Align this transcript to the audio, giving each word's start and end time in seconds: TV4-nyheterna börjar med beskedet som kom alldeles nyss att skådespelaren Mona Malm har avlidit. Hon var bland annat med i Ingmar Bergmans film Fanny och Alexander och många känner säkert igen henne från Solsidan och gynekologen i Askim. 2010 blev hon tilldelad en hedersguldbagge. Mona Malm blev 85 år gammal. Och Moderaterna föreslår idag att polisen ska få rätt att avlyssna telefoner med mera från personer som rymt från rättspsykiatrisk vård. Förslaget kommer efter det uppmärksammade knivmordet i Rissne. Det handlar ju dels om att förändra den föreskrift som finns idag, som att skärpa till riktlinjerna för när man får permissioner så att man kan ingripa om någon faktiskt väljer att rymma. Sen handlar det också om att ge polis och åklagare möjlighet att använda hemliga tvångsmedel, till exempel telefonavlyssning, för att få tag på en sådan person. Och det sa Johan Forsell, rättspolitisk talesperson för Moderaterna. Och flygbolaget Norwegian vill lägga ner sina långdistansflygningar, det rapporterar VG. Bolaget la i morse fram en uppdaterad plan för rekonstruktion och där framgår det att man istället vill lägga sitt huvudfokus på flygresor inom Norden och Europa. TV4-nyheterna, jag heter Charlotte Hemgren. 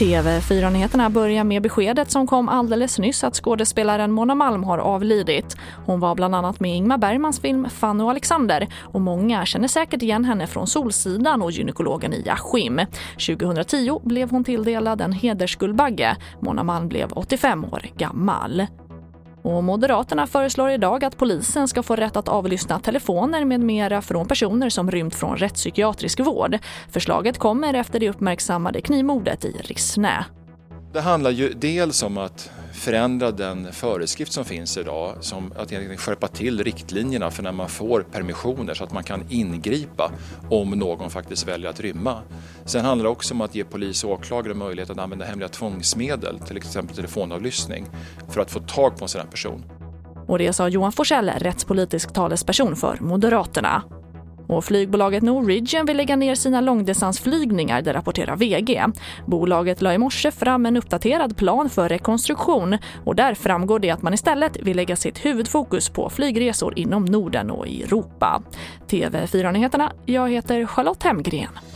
TV4-nyheterna 0.00 1.10
börjar 1.10 1.44
med 1.44 1.62
beskedet 1.62 2.10
som 2.10 2.26
kom 2.26 2.48
alldeles 2.48 2.98
nyss 2.98 3.24
att 3.24 3.34
skådespelaren 3.36 4.12
Mona 4.12 4.34
Malm 4.34 4.64
har 4.64 4.78
avlidit. 4.78 5.56
Hon 5.86 6.00
var 6.00 6.14
bland 6.14 6.34
annat 6.34 6.60
med 6.60 6.70
i 6.70 6.74
Ingmar 6.74 6.98
Bergmans 6.98 7.40
film 7.40 7.68
Fanny 7.70 8.04
och 8.04 8.10
Alexander 8.10 8.68
och 8.82 9.00
många 9.00 9.46
känner 9.46 9.68
säkert 9.68 10.02
igen 10.02 10.24
henne 10.24 10.46
från 10.46 10.66
Solsidan 10.66 11.42
och 11.42 11.50
gynekologen 11.50 12.12
i 12.12 12.28
Askim. 12.28 12.80
2010 13.26 14.00
blev 14.02 14.30
hon 14.30 14.44
tilldelad 14.44 15.00
en 15.00 15.12
hedersguldbagge. 15.12 16.16
Mona 16.40 16.62
Malm 16.62 16.88
blev 16.88 17.12
85 17.12 17.64
år 17.64 17.86
gammal. 17.96 18.66
Och 19.42 19.64
Moderaterna 19.64 20.26
föreslår 20.26 20.70
idag 20.70 21.04
att 21.04 21.16
polisen 21.16 21.68
ska 21.68 21.82
få 21.82 21.96
rätt 21.96 22.16
att 22.16 22.28
avlyssna 22.28 22.80
telefoner 22.80 23.44
med 23.44 23.60
mera 23.60 24.02
från 24.02 24.28
personer 24.28 24.70
som 24.70 24.90
rymt 24.90 25.14
från 25.14 25.36
rättspsykiatrisk 25.36 26.20
vård. 26.20 26.58
Förslaget 26.90 27.38
kommer 27.38 27.74
efter 27.74 28.00
det 28.00 28.10
uppmärksammade 28.10 28.80
knivmordet 28.80 29.44
i 29.44 29.52
Rissne. 29.64 30.24
Det 30.92 31.00
handlar 31.00 31.30
ju 31.30 31.52
dels 31.52 32.02
om 32.02 32.18
att 32.18 32.50
förändra 32.80 33.30
den 33.30 33.72
föreskrift 33.72 34.32
som 34.32 34.44
finns 34.44 34.76
idag, 34.76 35.16
som 35.20 35.52
att 35.56 35.70
skärpa 36.00 36.28
till 36.28 36.64
riktlinjerna 36.64 37.30
för 37.30 37.42
när 37.42 37.52
man 37.52 37.68
får 37.68 38.02
permissioner 38.02 38.74
så 38.74 38.84
att 38.84 38.92
man 38.92 39.04
kan 39.04 39.24
ingripa 39.28 40.12
om 40.50 40.70
någon 40.70 41.10
faktiskt 41.10 41.48
väljer 41.48 41.70
att 41.70 41.80
rymma. 41.80 42.22
Sen 42.64 42.84
handlar 42.84 43.04
det 43.04 43.10
också 43.10 43.34
om 43.34 43.40
att 43.40 43.54
ge 43.54 43.64
polis 43.64 44.04
och 44.04 44.10
åklagare 44.10 44.54
möjlighet 44.54 44.90
att 44.90 44.98
använda 44.98 45.24
hemliga 45.24 45.48
tvångsmedel, 45.48 46.38
till 46.38 46.56
exempel 46.56 46.96
telefonavlyssning, 46.96 47.86
för 48.28 48.40
att 48.40 48.50
få 48.50 48.60
tag 48.60 48.96
på 48.96 49.04
en 49.04 49.08
sådan 49.08 49.26
person. 49.26 49.64
Och 50.26 50.38
det 50.38 50.52
sa 50.52 50.68
Johan 50.68 50.92
Forsell, 50.92 51.30
rättspolitisk 51.30 52.12
talesperson 52.12 52.76
för 52.76 52.98
Moderaterna. 53.00 53.99
Och 54.50 54.64
flygbolaget 54.64 55.22
Norwegian 55.22 55.86
vill 55.86 55.96
lägga 55.96 56.16
ner 56.16 56.34
sina 56.34 56.60
långdistansflygningar, 56.60 57.82
det 57.82 57.92
rapporterar 57.92 58.36
VG. 58.36 58.84
Bolaget 59.26 59.82
la 59.82 59.94
i 59.94 59.98
morse 59.98 60.30
fram 60.30 60.66
en 60.66 60.76
uppdaterad 60.76 61.36
plan 61.36 61.70
för 61.70 61.88
rekonstruktion 61.88 62.78
och 63.04 63.14
där 63.14 63.34
framgår 63.34 63.78
det 63.78 63.90
att 63.90 64.02
man 64.02 64.14
istället 64.14 64.56
vill 64.62 64.76
lägga 64.76 64.96
sitt 64.96 65.24
huvudfokus 65.24 65.88
på 65.88 66.10
flygresor 66.10 66.78
inom 66.78 67.04
Norden 67.04 67.50
och 67.50 67.66
Europa. 67.66 68.42
TV4-nyheterna, 68.88 69.92
jag 70.06 70.30
heter 70.30 70.66
Charlotte 70.66 71.02
Hemgren. 71.02 71.69